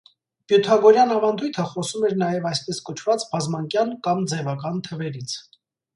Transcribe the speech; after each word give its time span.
Պյութագորյան 0.51 1.11
ավանդույթը 1.15 1.65
խոսում 1.73 2.07
էր 2.09 2.17
նաև 2.21 2.47
այսպես 2.53 2.79
կոչված 2.89 3.27
բազմանկյան 3.35 3.93
կամ 4.09 4.25
ձևական 4.33 4.85
թվերից։ 4.89 5.37